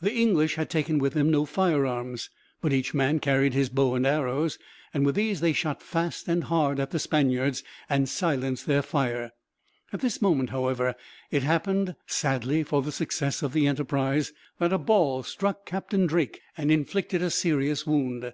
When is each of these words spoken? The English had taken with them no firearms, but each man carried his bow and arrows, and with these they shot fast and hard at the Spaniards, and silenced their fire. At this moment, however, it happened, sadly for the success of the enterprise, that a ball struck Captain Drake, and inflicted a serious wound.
The 0.00 0.12
English 0.14 0.54
had 0.54 0.70
taken 0.70 1.00
with 1.00 1.14
them 1.14 1.28
no 1.28 1.44
firearms, 1.44 2.30
but 2.60 2.72
each 2.72 2.94
man 2.94 3.18
carried 3.18 3.52
his 3.52 3.68
bow 3.68 3.96
and 3.96 4.06
arrows, 4.06 4.60
and 4.94 5.04
with 5.04 5.16
these 5.16 5.40
they 5.40 5.52
shot 5.52 5.82
fast 5.82 6.28
and 6.28 6.44
hard 6.44 6.78
at 6.78 6.92
the 6.92 7.00
Spaniards, 7.00 7.64
and 7.90 8.08
silenced 8.08 8.66
their 8.66 8.80
fire. 8.82 9.32
At 9.92 10.02
this 10.02 10.22
moment, 10.22 10.50
however, 10.50 10.94
it 11.32 11.42
happened, 11.42 11.96
sadly 12.06 12.62
for 12.62 12.80
the 12.80 12.92
success 12.92 13.42
of 13.42 13.52
the 13.52 13.66
enterprise, 13.66 14.30
that 14.60 14.72
a 14.72 14.78
ball 14.78 15.24
struck 15.24 15.64
Captain 15.66 16.06
Drake, 16.06 16.42
and 16.56 16.70
inflicted 16.70 17.20
a 17.20 17.28
serious 17.28 17.84
wound. 17.84 18.32